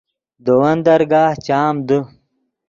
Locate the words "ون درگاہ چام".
0.59-1.75